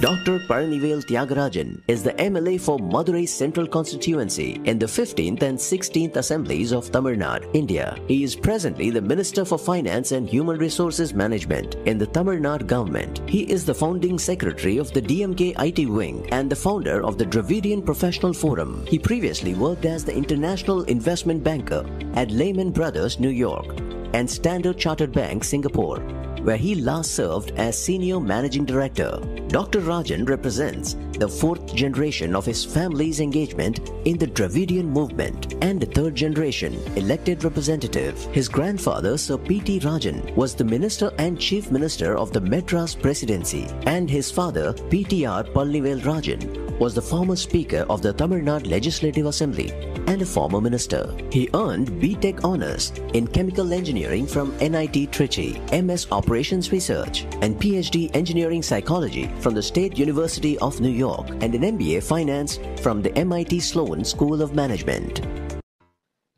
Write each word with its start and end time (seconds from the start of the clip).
Dr. 0.00 0.40
Palanivel 0.40 1.04
Thiagarajan 1.04 1.80
is 1.88 2.02
the 2.02 2.12
MLA 2.14 2.60
for 2.60 2.78
Madurai 2.78 3.28
Central 3.28 3.66
Constituency 3.66 4.60
in 4.64 4.78
the 4.78 4.86
15th 4.86 5.42
and 5.42 5.56
16th 5.56 6.16
Assemblies 6.16 6.72
of 6.72 6.90
Tamil 6.90 7.14
Nadu, 7.14 7.48
India. 7.54 7.96
He 8.08 8.24
is 8.24 8.34
presently 8.34 8.90
the 8.90 9.00
Minister 9.00 9.44
for 9.44 9.58
Finance 9.58 10.10
and 10.12 10.28
Human 10.28 10.58
Resources 10.58 11.14
Management 11.14 11.76
in 11.86 11.98
the 11.98 12.06
Tamil 12.08 12.40
Nadu 12.40 12.66
government. 12.66 13.22
He 13.28 13.50
is 13.50 13.64
the 13.64 13.74
founding 13.74 14.18
secretary 14.18 14.78
of 14.78 14.92
the 14.92 15.02
DMK 15.02 15.54
IT 15.58 15.88
wing 15.88 16.28
and 16.32 16.50
the 16.50 16.56
founder 16.56 17.02
of 17.04 17.16
the 17.16 17.26
Dravidian 17.26 17.82
Professional 17.82 18.32
Forum. 18.32 18.84
He 18.86 18.98
previously 18.98 19.54
worked 19.54 19.84
as 19.84 20.04
the 20.04 20.14
international 20.14 20.82
investment 20.84 21.44
banker 21.44 21.86
at 22.14 22.30
Lehman 22.32 22.72
Brothers, 22.72 23.20
New 23.20 23.30
York, 23.30 23.66
and 24.14 24.28
Standard 24.28 24.78
Chartered 24.78 25.12
Bank, 25.12 25.44
Singapore 25.44 26.02
where 26.46 26.56
he 26.56 26.76
last 26.76 27.10
served 27.10 27.50
as 27.56 27.76
Senior 27.76 28.20
Managing 28.20 28.64
Director. 28.64 29.18
Dr. 29.48 29.80
Rajan 29.80 30.28
represents 30.28 30.94
the 31.18 31.28
fourth 31.28 31.74
generation 31.74 32.36
of 32.36 32.46
his 32.46 32.64
family's 32.64 33.18
engagement 33.18 33.90
in 34.04 34.16
the 34.16 34.28
Dravidian 34.28 34.88
movement 34.88 35.54
and 35.60 35.80
the 35.80 35.86
third 35.86 36.14
generation 36.14 36.80
elected 36.94 37.42
representative. 37.42 38.22
His 38.32 38.48
grandfather, 38.48 39.18
Sir 39.18 39.38
P.T. 39.38 39.80
Rajan, 39.80 40.36
was 40.36 40.54
the 40.54 40.62
Minister 40.62 41.10
and 41.18 41.40
Chief 41.40 41.72
Minister 41.72 42.16
of 42.16 42.32
the 42.32 42.40
Madras 42.40 42.94
Presidency, 42.94 43.66
and 43.86 44.08
his 44.08 44.30
father, 44.30 44.72
P.T.R. 44.88 45.42
Palanivel 45.42 46.00
Rajan, 46.02 46.65
was 46.78 46.94
the 46.94 47.02
former 47.02 47.36
Speaker 47.36 47.86
of 47.88 48.02
the 48.02 48.12
Tamil 48.12 48.40
Nadu 48.40 48.70
Legislative 48.70 49.26
Assembly 49.26 49.72
and 50.06 50.22
a 50.22 50.26
former 50.26 50.60
minister. 50.60 51.14
He 51.30 51.48
earned 51.54 51.88
BTech 52.00 52.44
Honours 52.44 52.92
in 53.14 53.26
Chemical 53.26 53.72
Engineering 53.72 54.26
from 54.26 54.56
NIT 54.58 55.10
Trichy, 55.10 55.56
MS 55.72 56.06
Operations 56.12 56.72
Research, 56.72 57.24
and 57.40 57.56
PhD 57.56 58.14
Engineering 58.14 58.62
Psychology 58.62 59.30
from 59.40 59.54
the 59.54 59.62
State 59.62 59.98
University 59.98 60.58
of 60.58 60.80
New 60.80 60.90
York, 60.90 61.28
and 61.40 61.54
an 61.54 61.62
MBA 61.62 62.02
Finance 62.02 62.58
from 62.80 63.02
the 63.02 63.16
MIT 63.16 63.60
Sloan 63.60 64.04
School 64.04 64.42
of 64.42 64.54
Management. 64.54 65.22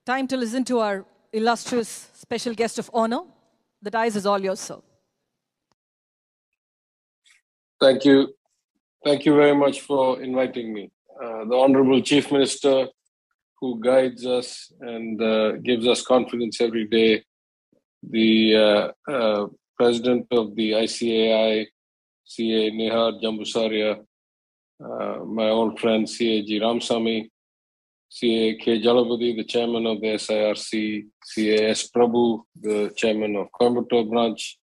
Time 0.06 0.27
to 0.28 0.36
listen 0.36 0.64
to 0.64 0.78
our 0.78 1.05
illustrious 1.33 2.11
special 2.14 2.55
guest 2.55 2.78
of 2.78 2.91
honor. 2.95 3.20
The 3.83 3.91
dice 3.91 4.17
is 4.17 4.25
all 4.25 4.41
yours, 4.41 4.61
sir. 4.61 4.78
Thank 7.80 8.05
you. 8.05 8.34
Thank 9.05 9.25
you 9.25 9.35
very 9.37 9.55
much 9.55 9.83
for 9.83 10.21
inviting 10.21 10.75
me. 10.75 10.91
Uh, 11.23 11.45
the 11.45 11.55
Honorable 11.55 12.03
Chief 12.03 12.33
Minister, 12.33 12.89
who 13.61 13.81
guides 13.81 14.27
us 14.27 14.73
and 14.81 15.23
uh, 15.23 15.53
gives 15.59 15.87
us 15.87 16.03
confidence 16.03 16.61
every 16.61 16.87
day, 16.87 17.23
the 18.03 18.57
uh, 18.57 19.11
uh 19.11 19.47
President 19.77 20.27
of 20.33 20.57
the 20.57 20.73
ICAI, 20.73 21.67
CA 22.25 22.71
Nihar 22.73 23.23
Jambusaria, 23.23 24.05
uh, 24.85 25.25
my 25.25 25.49
old 25.51 25.79
friend 25.79 26.11
CA 26.11 26.43
G. 26.43 26.59
Ramsamy, 26.59 27.31
CA 28.09 28.57
K. 28.57 28.83
Jalapati, 28.83 29.37
the 29.37 29.45
chairman 29.45 29.87
of 29.87 30.01
the 30.01 30.15
SIRC, 30.19 31.07
CA 31.25 31.71
S. 31.71 31.89
Prabhu, 31.89 32.43
the 32.61 32.93
chairman 32.97 33.37
of 33.37 33.47
Coimbatore 33.53 34.11
branch, 34.11 34.59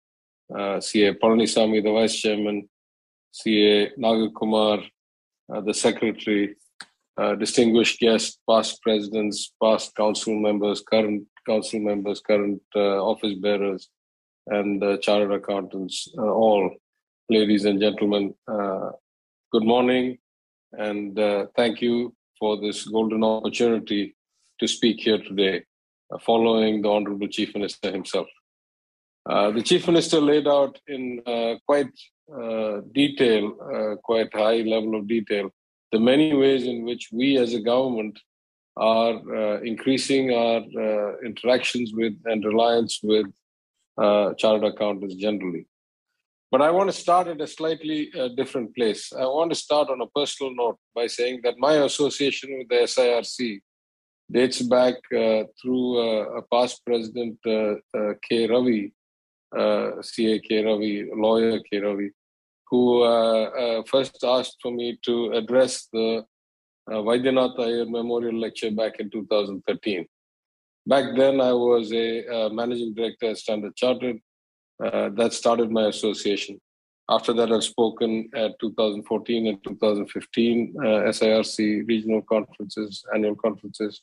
uh, 0.56 0.80
CA 0.80 1.14
Palanisamy, 1.14 1.82
the 1.82 1.90
vice 1.90 2.14
chairman, 2.14 2.68
CA 3.32 3.90
Nagakumar, 3.98 4.84
uh, 5.52 5.60
the 5.60 5.74
secretary, 5.74 6.56
uh, 7.16 7.34
distinguished 7.34 8.00
guests, 8.00 8.38
past 8.48 8.80
presidents, 8.82 9.52
past 9.62 9.94
council 9.94 10.34
members, 10.38 10.80
current 10.80 11.24
council 11.46 11.80
members, 11.80 12.20
current 12.20 12.62
uh, 12.74 13.04
office 13.04 13.34
bearers, 13.34 13.88
and 14.46 14.82
uh, 14.82 14.96
chartered 14.98 15.32
accountants, 15.32 16.08
uh, 16.18 16.22
all 16.22 16.70
ladies 17.28 17.64
and 17.64 17.80
gentlemen, 17.80 18.34
uh, 18.48 18.90
good 19.52 19.64
morning, 19.64 20.18
and 20.72 21.16
thank 21.56 21.80
you 21.80 22.14
for 22.38 22.60
this 22.60 22.86
golden 22.86 23.22
opportunity 23.22 24.16
to 24.58 24.66
speak 24.66 25.00
here 25.00 25.18
today, 25.18 25.62
following 26.20 26.82
the 26.82 26.88
Honorable 26.88 27.28
Chief 27.28 27.54
Minister 27.54 27.92
himself. 27.92 28.28
the 29.26 29.62
Chief 29.64 29.86
Minister 29.86 30.20
laid 30.20 30.48
out 30.48 30.78
in 30.88 31.20
quite 31.66 31.92
uh, 32.34 32.80
detail, 32.92 33.56
uh, 33.60 33.96
quite 33.96 34.32
high 34.32 34.62
level 34.62 34.94
of 34.94 35.06
detail, 35.06 35.50
the 35.92 35.98
many 35.98 36.34
ways 36.34 36.64
in 36.64 36.84
which 36.84 37.08
we 37.12 37.36
as 37.36 37.54
a 37.54 37.60
government 37.60 38.18
are 38.76 39.14
uh, 39.36 39.60
increasing 39.60 40.32
our 40.32 40.60
uh, 40.60 41.18
interactions 41.24 41.92
with 41.92 42.14
and 42.24 42.44
reliance 42.44 43.00
with 43.02 43.26
uh, 43.98 44.32
chartered 44.34 44.72
accountants 44.72 45.14
generally. 45.16 45.66
But 46.50 46.62
I 46.62 46.70
want 46.70 46.90
to 46.90 46.96
start 46.96 47.28
at 47.28 47.40
a 47.40 47.46
slightly 47.46 48.10
uh, 48.18 48.28
different 48.28 48.74
place. 48.74 49.12
I 49.12 49.24
want 49.24 49.50
to 49.50 49.54
start 49.54 49.88
on 49.88 50.00
a 50.00 50.06
personal 50.06 50.54
note 50.54 50.78
by 50.94 51.06
saying 51.06 51.40
that 51.44 51.58
my 51.58 51.74
association 51.84 52.58
with 52.58 52.68
the 52.68 52.86
SIRC 52.86 53.60
dates 54.30 54.62
back 54.62 54.94
through 55.60 55.98
a 56.38 56.42
past 56.52 56.84
president, 56.86 57.38
K. 57.44 58.48
Ravi, 58.48 58.92
CA 59.52 60.40
K. 60.40 60.64
Ravi, 60.64 61.10
lawyer 61.14 61.60
K. 61.70 61.78
Ravi, 61.78 62.10
who 62.70 63.02
uh, 63.02 63.44
uh, 63.62 63.82
first 63.84 64.22
asked 64.22 64.58
for 64.62 64.70
me 64.70 64.98
to 65.04 65.32
address 65.32 65.88
the 65.92 66.24
uh, 66.90 66.94
Vaidyanath 66.94 67.58
Iyer 67.58 67.84
Memorial 67.84 68.38
Lecture 68.38 68.70
back 68.70 69.00
in 69.00 69.10
2013. 69.10 70.06
Back 70.86 71.16
then, 71.16 71.40
I 71.40 71.52
was 71.52 71.92
a 71.92 72.26
uh, 72.26 72.48
managing 72.50 72.94
director 72.94 73.30
at 73.30 73.38
Standard 73.38 73.76
Chartered. 73.76 74.18
Uh, 74.82 75.10
that 75.10 75.32
started 75.32 75.70
my 75.70 75.86
association. 75.88 76.60
After 77.08 77.32
that, 77.34 77.50
I've 77.50 77.64
spoken 77.64 78.30
at 78.34 78.58
2014 78.60 79.48
and 79.48 79.64
2015 79.64 80.74
uh, 80.78 80.82
SIRC 81.10 81.86
regional 81.88 82.22
conferences, 82.22 83.04
annual 83.12 83.34
conferences. 83.34 84.00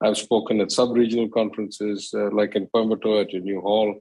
I've 0.00 0.16
spoken 0.16 0.60
at 0.60 0.70
sub-regional 0.70 1.28
conferences 1.28 2.14
like 2.32 2.54
in 2.54 2.68
Coimbatore 2.68 3.22
at 3.22 3.42
new 3.42 3.60
hall. 3.60 3.98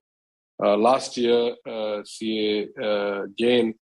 last 0.59 1.17
year, 1.17 1.55
CA 2.03 2.67
Jain 3.39 3.73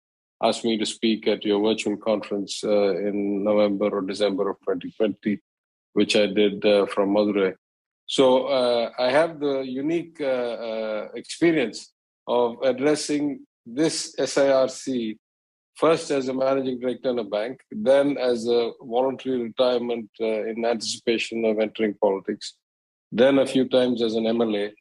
asked 0.44 0.66
me 0.66 0.78
to 0.78 0.86
speak 0.86 1.28
at 1.28 1.46
your 1.46 1.62
virtual 1.62 1.98
conference 1.98 2.64
uh, 2.64 2.96
in 2.98 3.44
November 3.44 3.90
or 3.90 4.02
December 4.02 4.50
of 4.50 4.58
2020, 4.60 5.40
which 5.94 6.16
I 6.16 6.28
did 6.28 6.66
uh, 6.66 6.86
from 6.88 7.14
Madurai. 7.16 7.56
So 8.06 8.48
uh, 8.48 8.92
I 9.00 9.10
have 9.10 9.40
the 9.40 9.62
unique 9.62 10.20
uh, 10.20 10.26
uh, 10.26 11.08
experience 11.16 11.94
of 12.28 12.58
addressing 12.62 13.46
this 13.66 14.16
SIRC 14.20 15.18
first 15.76 16.12
as 16.12 16.28
a 16.28 16.34
managing 16.34 16.80
director 16.80 17.10
in 17.10 17.20
a 17.20 17.24
bank, 17.24 17.62
then 17.72 18.18
as 18.18 18.48
a 18.48 18.72
voluntary 18.82 19.42
retirement 19.42 20.10
uh, 20.20 20.46
in 20.46 20.66
anticipation 20.66 21.46
of 21.46 21.60
entering 21.60 21.96
politics, 22.02 22.56
then 23.12 23.40
a 23.40 23.48
few 23.48 23.68
times 23.70 24.02
as 24.02 24.16
an 24.16 24.26
MLA, 24.26 24.72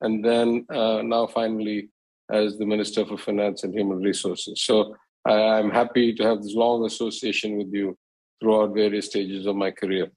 and 0.00 0.24
then 0.24 0.66
now 0.68 1.26
finally 1.26 1.88
as 2.30 2.58
the 2.58 2.66
Minister 2.66 3.04
for 3.04 3.16
Finance 3.16 3.64
and 3.64 3.74
Human 3.74 4.00
Resources. 4.00 4.62
So 4.62 4.96
I'm 5.26 5.70
happy 5.70 6.14
to 6.14 6.22
have 6.22 6.42
this 6.42 6.54
long 6.54 6.84
association 6.84 7.56
with 7.56 7.72
you 7.72 7.96
throughout 8.40 8.74
various 8.74 9.06
stages 9.06 9.46
of 9.46 9.56
my 9.56 9.70
career. 9.70 10.10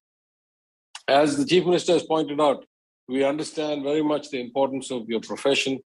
As 1.07 1.38
the 1.38 1.45
Chief 1.45 1.66
Minister 1.66 1.94
has 1.94 2.03
pointed 2.03 2.41
out, 2.41 2.66
we 3.07 3.23
understand 3.23 3.84
very 3.84 4.01
much 4.01 4.29
the 4.29 4.41
importance 4.41 4.91
of 4.91 5.07
your 5.07 5.22
profession. 5.22 5.79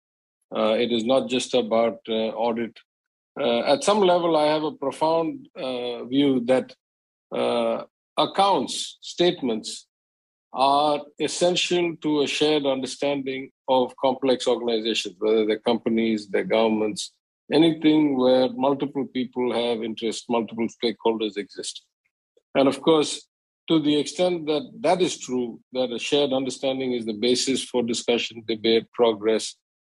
Uh, 0.54 0.74
it 0.78 0.90
is 0.90 1.04
not 1.04 1.28
just 1.28 1.54
about 1.54 1.98
uh, 2.08 2.30
audit. 2.46 2.76
Uh, 3.40 3.60
at 3.60 3.84
some 3.84 4.00
level, 4.00 4.36
I 4.36 4.46
have 4.46 4.64
a 4.64 4.72
profound 4.72 5.48
uh, 5.56 6.04
view 6.04 6.44
that 6.46 6.74
uh, 7.34 7.84
accounts, 8.18 8.98
statements, 9.00 9.86
are 10.52 11.00
essential 11.18 11.96
to 12.02 12.22
a 12.22 12.26
shared 12.26 12.66
understanding 12.66 13.50
of 13.68 13.94
complex 13.96 14.46
organizations, 14.46 15.14
whether 15.18 15.46
they're 15.46 15.60
companies, 15.60 16.28
they're 16.28 16.44
governments, 16.44 17.12
anything 17.52 18.18
where 18.18 18.48
multiple 18.50 19.06
people 19.06 19.52
have 19.52 19.82
interest, 19.82 20.24
multiple 20.28 20.66
stakeholders 20.68 21.36
exist. 21.36 21.84
And 22.54 22.68
of 22.68 22.80
course, 22.80 23.26
to 23.68 23.80
the 23.80 23.98
extent 23.98 24.46
that 24.46 24.70
that 24.80 25.00
is 25.00 25.18
true, 25.18 25.60
that 25.72 25.92
a 25.92 25.98
shared 25.98 26.32
understanding 26.32 26.92
is 26.92 27.06
the 27.06 27.12
basis 27.14 27.62
for 27.64 27.82
discussion, 27.82 28.42
debate, 28.46 28.90
progress, 28.92 29.54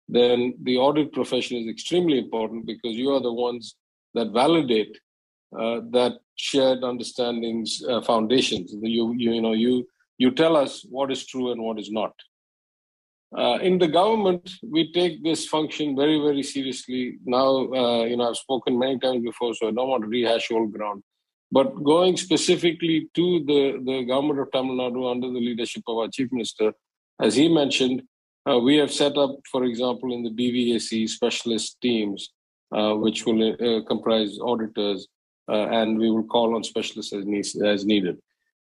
then 0.08 0.54
the 0.62 0.76
audit 0.76 1.12
profession 1.12 1.56
is 1.58 1.68
extremely 1.68 2.18
important 2.18 2.66
because 2.66 2.94
you 2.94 3.10
are 3.14 3.20
the 3.20 3.32
ones 3.32 3.76
that 4.14 4.32
validate 4.32 4.98
uh, 5.58 5.80
that 5.90 6.18
shared 6.36 6.84
understandings 6.84 7.82
uh, 7.88 8.02
foundations. 8.02 8.74
You, 8.82 9.14
you, 9.16 9.32
you 9.32 9.42
know, 9.42 9.52
you, 9.52 9.86
you 10.18 10.30
tell 10.30 10.56
us 10.56 10.84
what 10.88 11.10
is 11.10 11.24
true 11.26 11.52
and 11.52 11.62
what 11.62 11.78
is 11.78 11.90
not. 11.90 12.12
Uh, 13.36 13.58
in 13.62 13.78
the 13.78 13.88
government, 13.88 14.48
we 14.62 14.92
take 14.92 15.22
this 15.24 15.46
function 15.46 15.96
very, 15.96 16.18
very 16.20 16.42
seriously. 16.42 17.18
Now, 17.24 17.48
uh, 17.72 18.04
you 18.04 18.16
know, 18.16 18.28
I've 18.30 18.36
spoken 18.36 18.78
many 18.78 18.98
times 18.98 19.24
before, 19.24 19.54
so 19.54 19.68
I 19.68 19.72
don't 19.72 19.88
want 19.88 20.04
to 20.04 20.08
rehash 20.08 20.50
old 20.50 20.72
ground. 20.72 21.02
But 21.50 21.82
going 21.82 22.16
specifically 22.16 23.08
to 23.14 23.44
the, 23.44 23.82
the 23.84 24.04
government 24.04 24.40
of 24.40 24.52
Tamil 24.52 24.76
Nadu 24.76 25.10
under 25.10 25.28
the 25.28 25.40
leadership 25.48 25.82
of 25.88 25.98
our 25.98 26.08
chief 26.08 26.30
minister, 26.32 26.72
as 27.20 27.34
he 27.34 27.48
mentioned, 27.48 28.02
Uh, 28.48 28.58
we 28.58 28.76
have 28.76 28.92
set 28.92 29.16
up, 29.16 29.32
for 29.50 29.64
example, 29.64 30.12
in 30.12 30.22
the 30.22 30.30
DVAC 30.30 31.08
specialist 31.08 31.80
teams, 31.80 32.30
uh, 32.76 32.92
which 32.92 33.24
will 33.24 33.42
uh, 33.52 33.82
comprise 33.84 34.38
auditors, 34.38 35.08
uh, 35.48 35.66
and 35.80 35.98
we 35.98 36.10
will 36.10 36.24
call 36.24 36.54
on 36.54 36.62
specialists 36.62 37.12
as, 37.12 37.24
as, 37.62 37.86
needed. 37.86 38.18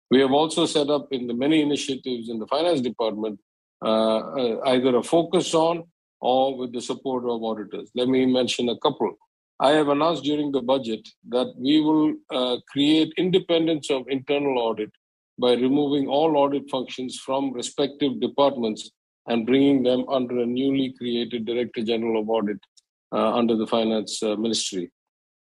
We 0.09 0.19
have 0.21 0.31
also 0.31 0.65
set 0.65 0.89
up 0.89 1.07
in 1.11 1.27
the 1.27 1.33
many 1.33 1.61
initiatives 1.61 2.29
in 2.29 2.39
the 2.39 2.47
finance 2.47 2.81
department 2.81 3.39
either 3.83 4.95
a 4.95 5.03
focus 5.03 5.53
on 5.53 5.83
or 6.21 6.57
with 6.57 6.73
the 6.73 6.81
support 6.81 7.23
of 7.25 7.43
auditors. 7.43 7.89
Let 7.95 8.07
me 8.07 8.25
mention 8.25 8.69
a 8.69 8.77
couple. 8.79 9.13
I 9.59 9.71
have 9.71 9.89
announced 9.89 10.23
during 10.23 10.51
the 10.51 10.61
budget 10.61 11.07
that 11.29 11.53
we 11.57 11.81
will 11.81 12.15
create 12.69 13.13
independence 13.17 13.89
of 13.89 14.03
internal 14.07 14.57
audit 14.59 14.91
by 15.39 15.53
removing 15.53 16.07
all 16.07 16.37
audit 16.37 16.69
functions 16.69 17.19
from 17.19 17.53
respective 17.53 18.19
departments 18.19 18.91
and 19.27 19.45
bringing 19.45 19.83
them 19.83 20.05
under 20.09 20.39
a 20.39 20.45
newly 20.45 20.93
created 20.97 21.45
Director 21.45 21.81
General 21.83 22.21
of 22.21 22.29
Audit 22.29 22.59
uh, 23.13 23.33
under 23.33 23.55
the 23.55 23.67
Finance 23.67 24.21
uh, 24.21 24.35
Ministry. 24.35 24.91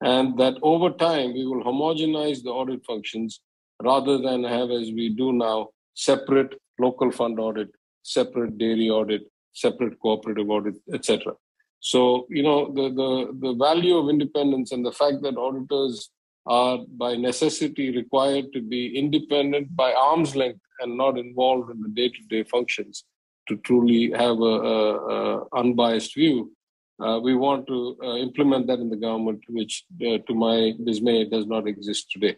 And 0.00 0.38
that 0.38 0.54
over 0.62 0.90
time, 0.90 1.34
we 1.34 1.46
will 1.46 1.62
homogenize 1.64 2.42
the 2.42 2.50
audit 2.50 2.84
functions 2.84 3.40
rather 3.82 4.18
than 4.18 4.44
have, 4.44 4.70
as 4.70 4.90
we 4.90 5.14
do 5.14 5.32
now, 5.32 5.68
separate 5.94 6.54
local 6.78 7.10
fund 7.10 7.40
audit, 7.40 7.68
separate 8.08 8.58
dairy 8.58 8.88
audit, 8.90 9.22
separate 9.52 9.98
cooperative 10.00 10.48
audit, 10.48 10.76
etc. 10.92 11.34
So, 11.80 12.26
you 12.28 12.42
know, 12.42 12.72
the, 12.72 12.88
the, 13.00 13.10
the 13.46 13.54
value 13.54 13.96
of 13.96 14.08
independence 14.08 14.72
and 14.72 14.84
the 14.84 14.92
fact 14.92 15.22
that 15.22 15.36
auditors 15.36 16.10
are 16.46 16.78
by 16.96 17.14
necessity 17.14 17.94
required 17.94 18.52
to 18.54 18.62
be 18.62 18.98
independent 18.98 19.76
by 19.76 19.92
arm's 19.92 20.34
length 20.34 20.60
and 20.80 20.96
not 20.96 21.18
involved 21.18 21.70
in 21.70 21.82
the 21.82 21.90
day-to-day 21.90 22.44
functions 22.44 23.04
to 23.48 23.56
truly 23.58 24.10
have 24.12 24.38
a, 24.40 24.54
a, 24.74 24.78
a 25.16 25.44
unbiased 25.56 26.14
view. 26.14 26.52
Uh, 27.00 27.20
we 27.22 27.34
want 27.34 27.66
to 27.66 27.96
uh, 28.02 28.16
implement 28.16 28.66
that 28.66 28.80
in 28.80 28.90
the 28.90 28.96
government, 28.96 29.40
which, 29.48 29.84
uh, 30.02 30.18
to 30.26 30.34
my 30.34 30.72
dismay, 30.84 31.24
does 31.24 31.46
not 31.46 31.68
exist 31.68 32.10
today. 32.10 32.36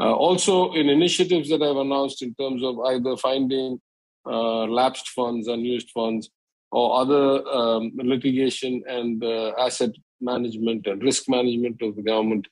Uh, 0.00 0.12
also, 0.12 0.72
in 0.72 0.88
initiatives 0.88 1.48
that 1.50 1.62
I've 1.62 1.76
announced 1.76 2.22
in 2.22 2.34
terms 2.34 2.62
of 2.64 2.80
either 2.80 3.16
finding 3.16 3.80
lapsed 4.24 5.08
funds, 5.08 5.48
unused 5.48 5.90
funds, 5.90 6.30
or 6.70 7.00
other 7.00 7.46
um, 7.48 7.92
litigation 7.96 8.82
and 8.88 9.22
uh, 9.22 9.52
asset 9.58 9.90
management 10.20 10.86
and 10.86 11.02
risk 11.02 11.28
management 11.28 11.80
of 11.82 11.94
the 11.96 12.02
government, 12.02 12.46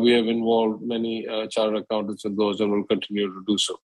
we 0.00 0.12
have 0.12 0.26
involved 0.26 0.82
many 0.82 1.26
chartered 1.50 1.82
accountants 1.82 2.24
in 2.24 2.36
those 2.36 2.60
and 2.60 2.70
will 2.70 2.84
continue 2.84 3.28
to 3.28 3.44
do 3.46 3.58
so. 3.58 3.76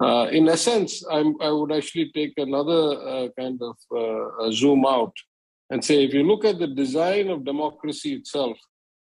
Uh, 0.00 0.28
in 0.30 0.48
essence, 0.48 1.04
I'm, 1.10 1.34
i 1.40 1.50
would 1.50 1.72
actually 1.72 2.10
take 2.12 2.34
another 2.36 2.82
uh, 3.12 3.28
kind 3.38 3.60
of 3.60 3.76
uh, 3.96 4.50
zoom 4.52 4.86
out 4.86 5.14
and 5.70 5.84
say 5.84 6.04
if 6.04 6.14
you 6.14 6.22
look 6.22 6.44
at 6.44 6.58
the 6.58 6.68
design 6.68 7.28
of 7.28 7.44
democracy 7.44 8.14
itself, 8.14 8.56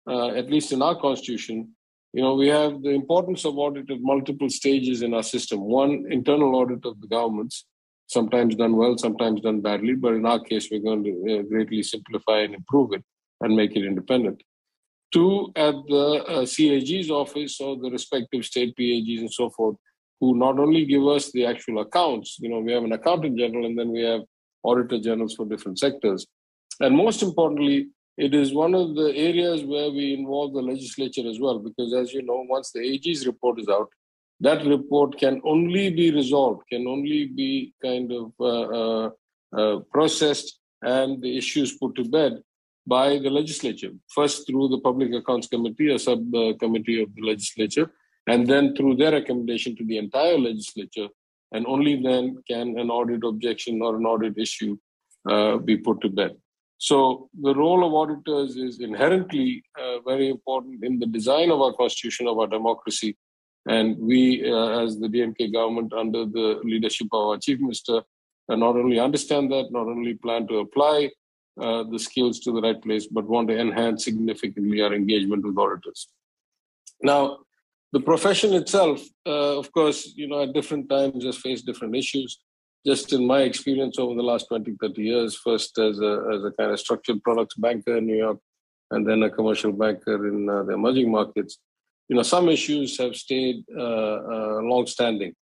uh, 0.10 0.30
at 0.30 0.50
least 0.50 0.72
in 0.72 0.82
our 0.82 1.00
constitution, 1.00 1.76
you 2.14 2.22
know, 2.22 2.36
we 2.36 2.48
have 2.48 2.82
the 2.82 2.90
importance 2.90 3.46
of 3.46 3.58
audit 3.58 3.90
at 3.90 4.02
multiple 4.02 4.50
stages 4.50 5.02
in 5.02 5.14
our 5.14 5.24
system. 5.24 5.62
One, 5.62 6.06
internal 6.10 6.56
audit 6.56 6.86
of 6.86 7.00
the 7.00 7.08
governments, 7.08 7.66
sometimes 8.08 8.56
done 8.56 8.76
well, 8.76 8.98
sometimes 8.98 9.42
done 9.42 9.62
badly, 9.62 9.94
but 9.94 10.14
in 10.14 10.26
our 10.26 10.40
case, 10.40 10.68
we're 10.70 10.82
going 10.82 11.04
to 11.06 11.40
uh, 11.40 11.42
greatly 11.44 11.82
simplify 11.82 12.40
and 12.40 12.54
improve 12.54 12.92
it 12.94 13.04
and 13.40 13.56
make 13.56 13.76
it 13.78 13.86
independent. 13.86 14.44
Two, 15.14 15.52
at 15.56 15.76
the 15.88 16.24
uh, 16.28 16.46
CAG's 16.46 17.10
office 17.10 17.60
or 17.62 17.78
the 17.78 17.90
respective 17.90 18.44
state 18.44 18.76
PAGs 18.78 19.20
and 19.20 19.32
so 19.32 19.50
forth, 19.50 19.78
who 20.20 20.36
not 20.36 20.60
only 20.60 20.86
give 20.86 21.08
us 21.08 21.32
the 21.32 21.46
actual 21.46 21.82
accounts, 21.82 22.38
you 22.40 22.50
know, 22.50 22.60
we 22.60 22.74
have 22.74 22.84
an 22.84 22.92
accountant 22.92 23.38
general 23.38 23.66
and 23.66 23.78
then 23.78 23.92
we 23.92 24.02
have 24.02 24.22
auditor 24.64 25.00
generals 25.00 25.34
for 25.34 25.46
different 25.46 25.80
sectors. 25.80 26.28
And 26.80 26.96
most 26.96 27.24
importantly, 27.24 27.88
it 28.26 28.36
is 28.36 28.54
one 28.54 28.76
of 28.76 28.96
the 28.96 29.10
areas 29.30 29.64
where 29.64 29.90
we 29.90 30.14
involve 30.14 30.54
the 30.54 30.62
legislature 30.62 31.28
as 31.28 31.40
well, 31.40 31.58
because 31.58 31.92
as 32.02 32.14
you 32.14 32.22
know, 32.22 32.46
once 32.48 32.72
the 32.72 32.82
AG's 32.92 33.26
report 33.26 33.60
is 33.60 33.68
out, 33.68 33.90
that 34.40 34.64
report 34.66 35.18
can 35.18 35.42
only 35.44 35.90
be 35.90 36.12
resolved, 36.12 36.62
can 36.72 36.88
only 36.88 37.26
be 37.26 37.74
kind 37.82 38.12
of 38.12 38.32
uh, 38.40 38.68
uh, 38.82 39.10
uh, 39.58 39.80
processed 39.92 40.60
and 40.84 41.20
the 41.24 41.36
issues 41.36 41.78
put 41.80 41.96
to 41.96 42.04
bed 42.04 42.34
by 42.86 43.08
the 43.18 43.32
legislature. 43.40 43.92
First, 44.14 44.46
through 44.46 44.68
the 44.70 44.82
Public 44.82 45.12
Accounts 45.14 45.48
Committee, 45.48 45.92
a 45.92 45.98
subcommittee 45.98 47.02
of 47.02 47.10
the 47.16 47.24
legislature, 47.32 47.92
and 48.28 48.46
then 48.46 48.76
through 48.76 48.98
their 48.98 49.14
recommendation 49.14 49.76
to 49.78 49.86
the 49.86 49.98
entire 49.98 50.38
legislature, 50.38 51.08
and 51.54 51.66
only 51.66 51.96
then 52.02 52.38
can 52.48 52.78
an 52.78 52.92
audit 52.92 53.24
objection 53.24 53.82
or 53.82 53.96
an 53.96 54.06
audit 54.06 54.38
issue 54.38 54.78
uh, 55.28 55.58
be 55.58 55.76
put 55.78 56.02
to 56.02 56.10
bed. 56.10 56.36
So 56.82 57.30
the 57.40 57.54
role 57.54 57.86
of 57.86 57.94
auditors 57.94 58.56
is 58.56 58.80
inherently 58.80 59.64
uh, 59.80 60.00
very 60.00 60.30
important 60.30 60.84
in 60.84 60.98
the 60.98 61.06
design 61.06 61.52
of 61.52 61.62
our 61.62 61.74
constitution, 61.74 62.28
of 62.28 62.40
our 62.40 62.48
democracy. 62.48 63.16
And 63.70 64.00
we, 64.00 64.52
uh, 64.52 64.82
as 64.84 64.98
the 64.98 65.08
DMK 65.08 65.54
government, 65.54 65.94
under 65.94 66.26
the 66.26 66.60
leadership 66.64 67.10
of 67.14 67.28
our 67.28 67.38
chief 67.38 67.60
minister, 67.60 68.02
uh, 68.50 68.56
not 68.56 68.76
only 68.78 68.98
understand 68.98 69.52
that, 69.52 69.72
not 69.72 69.86
only 69.86 70.16
plan 70.16 70.48
to 70.48 70.58
apply 70.58 71.12
uh, 71.62 71.84
the 71.84 72.00
skills 72.00 72.40
to 72.40 72.52
the 72.52 72.62
right 72.62 72.82
place, 72.82 73.06
but 73.06 73.28
want 73.28 73.50
to 73.50 73.60
enhance 73.60 74.04
significantly 74.04 74.82
our 74.82 74.96
engagement 74.96 75.46
with 75.46 75.60
auditors. 75.60 76.08
Now, 77.04 77.42
the 77.94 78.00
profession 78.00 78.56
itself, 78.56 79.04
uh, 79.28 79.60
of 79.60 79.72
course, 79.72 80.14
you 80.16 80.28
know, 80.28 80.42
at 80.42 80.54
different 80.54 80.90
times 80.90 81.26
has 81.26 81.38
faced 81.38 81.68
different 81.68 81.96
issues. 81.96 82.40
Just 82.86 83.14
in 83.14 83.28
my 83.28 83.42
experience 83.42 84.00
over 84.00 84.16
the 84.16 84.24
last 84.24 84.48
20, 84.48 84.76
30 84.82 85.02
years, 85.02 85.36
first 85.36 85.78
as 85.78 86.00
a, 86.00 86.24
as 86.34 86.44
a 86.44 86.52
kind 86.58 86.72
of 86.72 86.80
structured 86.80 87.22
products 87.22 87.56
banker 87.56 87.98
in 87.98 88.08
New 88.08 88.18
York, 88.18 88.40
and 88.90 89.08
then 89.08 89.24
a 89.24 89.30
commercial 89.30 89.72
banker 89.72 90.28
in 90.28 90.50
uh, 90.50 90.64
the 90.64 90.74
emerging 90.74 91.12
markets, 91.12 91.60
you 92.10 92.16
know, 92.16 92.24
some 92.24 92.50
issues 92.50 92.98
have 92.98 93.16
stayed 93.16 93.64
uh, 93.78 94.18
uh 94.36 94.60
long-standing. 94.64 95.34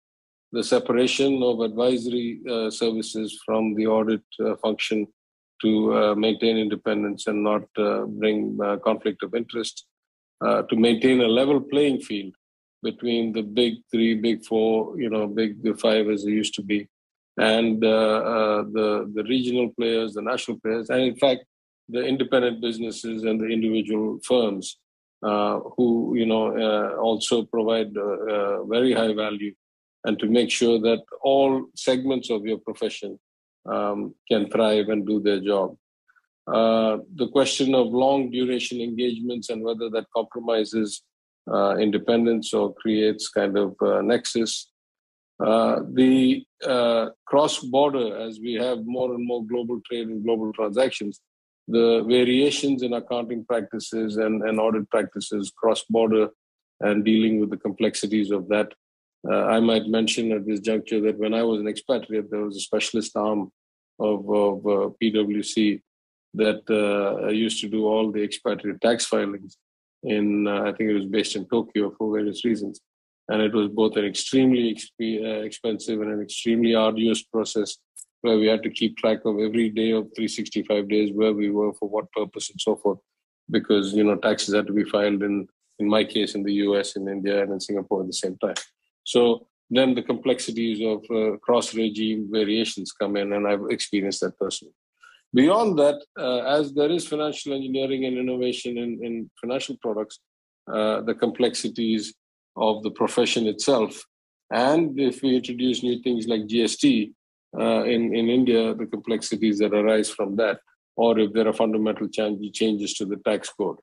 The 0.52 0.64
separation 0.64 1.42
of 1.42 1.60
advisory 1.60 2.40
uh, 2.48 2.70
services 2.70 3.40
from 3.44 3.74
the 3.74 3.86
audit 3.86 4.22
uh, 4.44 4.56
function 4.56 5.06
to 5.62 6.14
maintain 6.14 6.56
independence 6.56 7.26
and 7.26 7.42
not 7.42 7.64
bring 8.20 8.56
conflict 8.84 9.24
of 9.24 9.34
interest, 9.34 9.86
to 10.40 10.76
maintain 10.76 11.20
a 11.20 11.26
level 11.26 11.60
playing 11.60 12.00
field 12.00 12.32
between 12.84 13.32
the 13.32 13.42
big 13.42 13.74
three, 13.90 14.14
big 14.14 14.44
four, 14.44 15.00
you 15.00 15.10
know, 15.10 15.26
big 15.26 15.56
five 15.80 16.08
as 16.08 16.24
they 16.24 16.30
used 16.30 16.54
to 16.54 16.62
be, 16.62 16.88
and 17.38 17.84
uh, 17.84 17.88
uh, 18.34 18.62
the 18.72 19.10
the 19.14 19.24
regional 19.24 19.70
players, 19.78 20.14
the 20.14 20.22
national 20.22 20.58
players, 20.60 20.90
and 20.90 21.02
in 21.02 21.16
fact 21.16 21.44
the 21.88 22.04
independent 22.04 22.60
businesses 22.60 23.24
and 23.24 23.40
the 23.40 23.46
individual 23.46 24.18
firms 24.24 24.78
uh, 25.22 25.60
who 25.76 26.14
you 26.16 26.26
know 26.26 26.56
uh, 26.56 26.96
also 27.00 27.44
provide 27.44 27.96
uh, 27.96 28.02
uh, 28.02 28.64
very 28.64 28.92
high 28.92 29.14
value, 29.14 29.54
and 30.04 30.18
to 30.18 30.26
make 30.26 30.50
sure 30.50 30.78
that 30.80 31.02
all 31.22 31.66
segments 31.74 32.30
of 32.30 32.44
your 32.44 32.58
profession 32.58 33.18
um, 33.66 34.14
can 34.30 34.50
thrive 34.50 34.88
and 34.88 35.06
do 35.06 35.20
their 35.20 35.40
job. 35.40 35.76
the 37.20 37.28
question 37.32 37.74
of 37.74 37.86
long 38.04 38.30
duration 38.30 38.80
engagements 38.80 39.50
and 39.50 39.62
whether 39.62 39.88
that 39.90 40.06
compromises 40.16 41.02
uh, 41.52 41.76
independence 41.76 42.52
or 42.52 42.74
creates 42.74 43.28
kind 43.28 43.56
of 43.56 43.74
uh, 43.80 44.02
nexus. 44.02 44.67
Uh, 45.44 45.80
the 45.92 46.44
cross 47.26 47.60
border, 47.60 48.18
as 48.18 48.40
we 48.40 48.54
have 48.54 48.78
more 48.84 49.14
and 49.14 49.26
more 49.26 49.44
global 49.44 49.80
trade 49.86 50.08
and 50.08 50.24
global 50.24 50.52
transactions, 50.52 51.20
the 51.68 52.02
variations 52.08 52.82
in 52.82 52.94
accounting 52.94 53.44
practices 53.44 54.16
and, 54.16 54.42
and 54.42 54.58
audit 54.58 54.88
practices 54.90 55.52
cross 55.56 55.84
border 55.90 56.28
and 56.80 57.04
dealing 57.04 57.40
with 57.40 57.50
the 57.50 57.56
complexities 57.56 58.30
of 58.30 58.48
that. 58.48 58.72
Uh, 59.28 59.44
I 59.44 59.60
might 59.60 59.86
mention 59.86 60.32
at 60.32 60.46
this 60.46 60.60
juncture 60.60 61.00
that 61.02 61.18
when 61.18 61.34
I 61.34 61.42
was 61.42 61.60
an 61.60 61.68
expatriate, 61.68 62.30
there 62.30 62.40
was 62.40 62.56
a 62.56 62.60
specialist 62.60 63.16
arm 63.16 63.52
of, 63.98 64.30
of 64.30 64.66
uh, 64.66 64.90
PwC 65.02 65.82
that 66.34 66.62
uh, 66.70 67.28
used 67.28 67.60
to 67.60 67.68
do 67.68 67.86
all 67.86 68.12
the 68.12 68.22
expatriate 68.22 68.80
tax 68.80 69.04
filings 69.04 69.58
in 70.04 70.46
uh, 70.46 70.62
I 70.62 70.72
think 70.72 70.90
it 70.90 70.94
was 70.94 71.06
based 71.06 71.36
in 71.36 71.46
Tokyo 71.48 71.92
for 71.98 72.14
various 72.14 72.44
reasons, 72.44 72.80
and 73.28 73.42
it 73.42 73.52
was 73.52 73.68
both 73.68 73.96
an 73.96 74.04
extremely 74.04 74.74
exp- 74.74 75.24
uh, 75.24 75.42
expensive 75.42 76.00
and 76.00 76.12
an 76.12 76.22
extremely 76.22 76.74
arduous 76.74 77.22
process 77.22 77.76
where 78.22 78.38
we 78.38 78.46
had 78.46 78.62
to 78.62 78.70
keep 78.70 78.96
track 78.96 79.18
of 79.24 79.38
every 79.38 79.68
day 79.68 79.90
of 79.92 80.04
365 80.16 80.88
days 80.88 81.12
where 81.12 81.32
we 81.32 81.50
were 81.50 81.72
for 81.74 81.88
what 81.88 82.10
purpose 82.12 82.50
and 82.50 82.60
so 82.60 82.74
forth, 82.76 82.98
because 83.50 83.92
you 83.92 84.04
know 84.04 84.16
taxes 84.16 84.54
had 84.54 84.66
to 84.66 84.72
be 84.72 84.84
filed 84.84 85.22
in 85.22 85.46
in 85.78 85.88
my 85.88 86.02
case 86.02 86.34
in 86.34 86.42
the 86.42 86.54
U.S., 86.54 86.96
in 86.96 87.08
India, 87.08 87.40
and 87.42 87.52
in 87.52 87.60
Singapore 87.60 88.00
at 88.00 88.08
the 88.08 88.12
same 88.12 88.36
time. 88.38 88.56
So 89.04 89.46
then 89.70 89.94
the 89.94 90.02
complexities 90.02 90.80
of 90.84 91.04
uh, 91.10 91.36
cross 91.36 91.74
regime 91.74 92.28
variations 92.30 92.92
come 92.92 93.16
in, 93.16 93.32
and 93.32 93.46
I've 93.46 93.70
experienced 93.70 94.20
that 94.22 94.38
personally. 94.38 94.74
Beyond 95.34 95.78
that, 95.78 96.02
uh, 96.18 96.38
as 96.58 96.72
there 96.72 96.90
is 96.90 97.06
financial 97.06 97.52
engineering 97.52 98.06
and 98.06 98.16
innovation 98.16 98.78
in, 98.78 99.04
in 99.04 99.30
financial 99.40 99.76
products, 99.80 100.20
uh, 100.72 101.02
the 101.02 101.14
complexities 101.14 102.14
of 102.58 102.82
the 102.82 102.90
profession 102.90 103.46
itself, 103.46 104.04
and 104.50 104.98
if 104.98 105.22
we 105.22 105.36
introduce 105.36 105.82
new 105.82 106.02
things 106.02 106.26
like 106.26 106.42
GST, 106.42 107.12
uh, 107.58 107.84
in, 107.84 108.14
in 108.14 108.28
India, 108.28 108.74
the 108.74 108.86
complexities 108.86 109.58
that 109.58 109.72
arise 109.72 110.10
from 110.10 110.36
that, 110.36 110.60
or 110.96 111.18
if 111.18 111.32
there 111.32 111.48
are 111.48 111.52
fundamental 111.52 112.08
change, 112.08 112.52
changes 112.52 112.94
to 112.94 113.06
the 113.06 113.16
tax 113.24 113.50
code. 113.50 113.78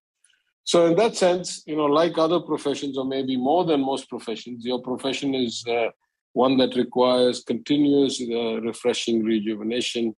So, 0.63 0.87
in 0.87 0.95
that 0.95 1.15
sense, 1.15 1.63
you 1.65 1.75
know, 1.75 1.85
like 1.85 2.17
other 2.17 2.39
professions, 2.39 2.97
or 2.97 3.05
maybe 3.05 3.37
more 3.37 3.65
than 3.65 3.81
most 3.81 4.09
professions, 4.09 4.65
your 4.65 4.81
profession 4.81 5.33
is 5.35 5.63
uh, 5.67 5.89
one 6.33 6.57
that 6.57 6.75
requires 6.75 7.43
continuous 7.43 8.21
uh, 8.21 8.61
refreshing 8.61 9.23
rejuvenation. 9.23 10.15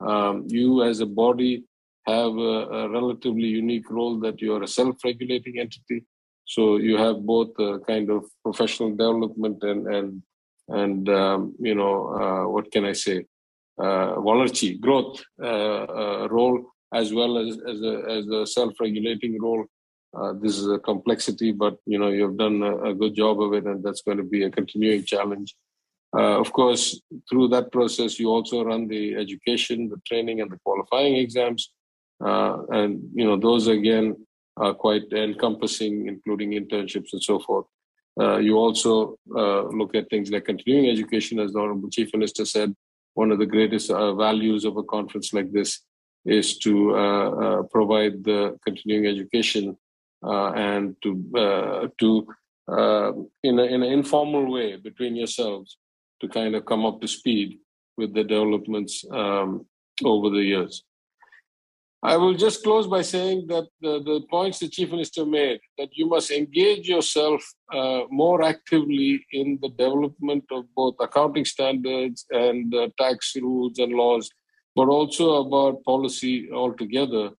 Um, 0.00 0.44
you, 0.48 0.84
as 0.84 1.00
a 1.00 1.06
body, 1.06 1.64
have 2.06 2.36
a, 2.36 2.56
a, 2.78 2.88
relatively 2.88 3.48
unique 3.48 3.90
role 3.90 4.18
that 4.20 4.40
you 4.40 4.54
are 4.54 4.62
a 4.62 4.68
self-regulating 4.68 5.58
entity. 5.58 6.04
So 6.48 6.78
you 6.78 6.96
have 6.96 7.26
both 7.26 7.50
a 7.58 7.78
kind 7.80 8.10
of 8.10 8.24
professional 8.42 8.90
development 8.90 9.62
and 9.62 9.86
and 9.86 10.22
and 10.68 11.08
um, 11.08 11.54
you 11.60 11.74
know 11.74 11.94
uh, 12.20 12.48
what 12.48 12.72
can 12.72 12.86
I 12.86 12.94
say, 12.94 13.26
uh, 13.82 14.14
growth 14.80 15.22
uh, 15.42 15.46
uh, 15.46 16.28
role 16.30 16.72
as 16.94 17.12
well 17.12 17.36
as 17.36 17.58
as 17.68 17.82
a, 17.82 17.94
as 18.16 18.26
a 18.28 18.46
self-regulating 18.46 19.40
role. 19.40 19.66
Uh, 20.18 20.32
this 20.40 20.56
is 20.56 20.66
a 20.66 20.78
complexity, 20.78 21.52
but 21.52 21.76
you 21.84 21.98
know 21.98 22.08
you've 22.08 22.38
done 22.38 22.62
a, 22.62 22.90
a, 22.90 22.94
good 22.94 23.14
job 23.14 23.42
of 23.42 23.52
it, 23.52 23.66
and 23.66 23.84
that's 23.84 24.00
going 24.00 24.16
to 24.16 24.24
be 24.24 24.42
a 24.44 24.50
continuing 24.50 25.04
challenge. 25.04 25.54
Uh, 26.16 26.40
of 26.40 26.50
course, 26.50 26.98
through 27.28 27.48
that 27.48 27.70
process, 27.70 28.18
you 28.18 28.30
also 28.30 28.64
run 28.64 28.88
the 28.88 29.14
education, 29.16 29.90
the 29.90 30.00
training, 30.06 30.40
and 30.40 30.50
the 30.50 30.58
qualifying 30.64 31.16
exams, 31.16 31.70
and 32.20 33.02
you 33.14 33.26
know 33.26 33.36
those 33.36 33.66
again 33.66 34.16
are 34.60 34.74
quite 34.74 35.12
encompassing, 35.12 36.08
including 36.08 36.52
internships 36.52 37.12
and 37.12 37.22
so 37.22 37.38
forth. 37.38 37.66
Uh, 38.20 38.38
you 38.38 38.56
also 38.56 39.16
uh, 39.36 39.62
look 39.68 39.94
at 39.94 40.10
things 40.10 40.30
like 40.30 40.44
continuing 40.44 40.90
education, 40.90 41.38
as 41.38 41.52
the 41.52 41.60
Honorable 41.60 41.90
Chief 41.90 42.10
Minister 42.12 42.44
said. 42.44 42.74
One 43.14 43.30
of 43.30 43.38
the 43.38 43.46
greatest 43.46 43.90
uh, 43.90 44.14
values 44.14 44.64
of 44.64 44.76
a 44.76 44.82
conference 44.82 45.32
like 45.32 45.52
this 45.52 45.80
is 46.24 46.58
to 46.58 46.94
uh, 46.96 47.30
uh, 47.30 47.62
provide 47.64 48.24
the 48.24 48.58
continuing 48.64 49.06
education 49.06 49.76
uh, 50.26 50.50
and 50.52 50.96
to 51.02 51.90
to 51.98 52.26
in, 53.42 53.58
a, 53.58 53.62
in 53.62 53.82
an 53.82 53.92
informal 54.00 54.50
way 54.50 54.76
between 54.76 55.16
yourselves 55.16 55.78
to 56.20 56.28
kind 56.28 56.54
of 56.54 56.66
come 56.66 56.84
up 56.84 57.00
to 57.00 57.08
speed 57.08 57.58
with 57.96 58.12
the 58.14 58.24
developments 58.24 59.04
um, 59.10 59.64
over 60.04 60.28
the 60.30 60.42
years. 60.42 60.84
I 62.02 62.16
will 62.16 62.34
just 62.34 62.62
close 62.62 62.86
by 62.86 63.02
saying 63.02 63.48
that 63.48 63.66
the, 63.80 64.00
the 64.04 64.20
points 64.30 64.60
the 64.60 64.68
Chief 64.68 64.90
Minister 64.90 65.26
made 65.26 65.58
that 65.78 65.88
you 65.92 66.06
must 66.06 66.30
engage 66.30 66.88
yourself 66.88 67.42
uh, 67.74 68.02
more 68.08 68.42
actively 68.42 69.26
in 69.32 69.58
the 69.60 69.70
development 69.70 70.44
of 70.52 70.72
both 70.76 70.94
accounting 71.00 71.44
standards 71.44 72.24
and 72.30 72.72
uh, 72.72 72.88
tax 73.00 73.34
rules 73.34 73.80
and 73.80 73.92
laws, 73.94 74.30
but 74.76 74.86
also 74.88 75.44
about 75.44 75.82
policy 75.82 76.48
altogether. 76.52 77.30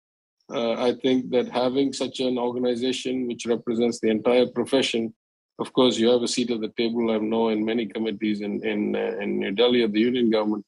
Uh, 0.53 0.73
I 0.73 0.95
think 1.01 1.29
that 1.31 1.47
having 1.47 1.93
such 1.93 2.19
an 2.19 2.37
organization 2.37 3.27
which 3.27 3.45
represents 3.45 4.01
the 4.01 4.09
entire 4.09 4.47
profession, 4.47 5.13
of 5.59 5.71
course, 5.71 5.97
you 5.97 6.09
have 6.09 6.23
a 6.23 6.27
seat 6.27 6.51
at 6.51 6.59
the 6.59 6.73
table. 6.75 7.11
I 7.11 7.17
know 7.17 7.49
in 7.49 7.63
many 7.63 7.85
committees 7.85 8.41
in 8.41 8.65
in, 8.65 8.95
uh, 8.95 9.17
in 9.21 9.39
New 9.39 9.51
Delhi 9.51 9.83
of 9.83 9.93
the 9.93 9.99
union 9.99 10.29
government, 10.29 10.65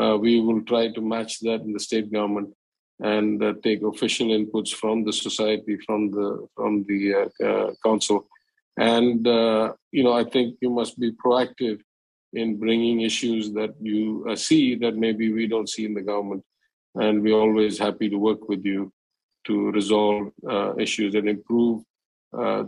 uh, 0.00 0.16
we 0.16 0.40
will 0.40 0.62
try 0.62 0.92
to 0.92 1.00
match 1.00 1.40
that 1.40 1.62
in 1.62 1.72
the 1.72 1.80
state 1.80 2.12
government 2.12 2.54
and 3.02 3.42
uh, 3.42 3.52
take 3.62 3.82
official 3.82 4.28
inputs 4.28 4.72
from 4.72 5.04
the 5.04 5.12
society, 5.12 5.76
from 5.84 6.10
the 6.10 6.46
from 6.54 6.84
the 6.84 7.14
uh, 7.14 7.44
uh, 7.44 7.70
council, 7.84 8.28
and 8.78 9.26
uh, 9.26 9.72
you 9.90 10.04
know 10.04 10.12
I 10.12 10.24
think 10.24 10.56
you 10.60 10.70
must 10.70 10.98
be 10.98 11.12
proactive 11.12 11.80
in 12.32 12.58
bringing 12.58 13.00
issues 13.02 13.52
that 13.52 13.74
you 13.80 14.24
uh, 14.28 14.36
see 14.36 14.76
that 14.76 14.96
maybe 14.96 15.32
we 15.32 15.46
don't 15.46 15.68
see 15.68 15.84
in 15.84 15.94
the 15.94 16.00
government, 16.00 16.44
and 16.94 17.22
we're 17.22 17.42
always 17.46 17.78
happy 17.78 18.08
to 18.08 18.16
work 18.16 18.48
with 18.48 18.64
you 18.64 18.92
to 19.46 19.72
resolve 19.72 20.30
uh, 20.48 20.72
issues 20.76 21.14
and 21.14 21.28
improve 21.28 21.82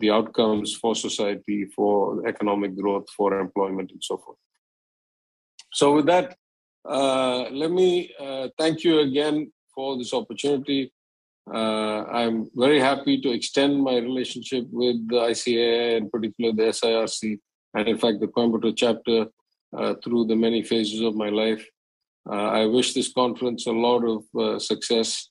the 0.00 0.10
outcomes 0.10 0.74
for 0.74 0.94
society, 0.94 1.64
for 1.64 2.28
economic 2.28 2.76
growth, 2.76 3.08
for 3.16 3.40
employment, 3.40 3.90
and 3.92 4.02
so 4.04 4.18
forth. 4.18 4.36
So 5.72 5.94
with 5.94 6.06
that, 6.06 6.36
let 6.84 7.70
me 7.70 8.10
thank 8.58 8.84
you 8.84 8.98
again 8.98 9.50
for 9.74 9.98
this 9.98 10.12
opportunity. 10.12 10.92
Uh, 11.52 12.04
I'm 12.04 12.50
very 12.54 12.80
happy 12.80 13.20
to 13.20 13.30
extend 13.30 13.82
my 13.82 13.96
relationship 13.96 14.66
with 14.70 14.96
the 15.08 15.16
ICAI 15.16 15.98
and 15.98 16.10
particularly 16.10 16.56
the 16.56 16.70
SIRC 16.70 17.38
and 17.74 17.88
in 17.88 17.98
fact 17.98 18.20
the 18.20 18.28
Coimbatore 18.28 18.74
chapter 18.76 19.26
uh, 19.76 19.94
through 20.02 20.26
the 20.26 20.36
many 20.36 20.62
phases 20.62 21.00
of 21.00 21.14
my 21.14 21.28
life. 21.28 21.66
Uh, 22.30 22.48
I 22.60 22.66
wish 22.66 22.94
this 22.94 23.12
conference 23.12 23.66
a 23.66 23.72
lot 23.72 24.04
of 24.04 24.24
uh, 24.40 24.58
success 24.58 25.28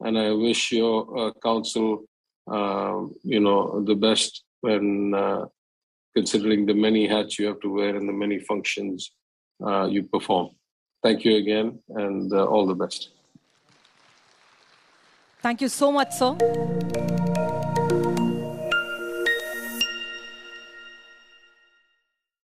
and 0.00 0.16
I 0.16 0.30
wish 0.32 0.70
your 0.70 1.18
uh, 1.18 1.32
council, 1.42 2.04
um, 2.46 3.14
you 3.24 3.40
know, 3.40 3.82
the 3.84 3.96
best 3.96 4.44
when 4.60 5.14
uh, 5.14 5.46
considering 6.14 6.66
the 6.66 6.74
many 6.74 7.08
hats 7.08 7.38
you 7.38 7.46
have 7.46 7.60
to 7.60 7.72
wear 7.72 7.96
and 7.96 8.08
the 8.08 8.12
many 8.12 8.38
functions 8.38 9.10
you 9.88 10.04
perform. 10.04 10.50
Thank 11.02 11.24
you 11.24 11.36
again 11.36 11.80
and 11.88 12.32
all 12.32 12.66
the 12.66 12.74
best. 12.74 13.15
Thank 15.46 15.60
you 15.60 15.68
so 15.68 15.92
much, 15.92 16.10
sir. 16.10 16.36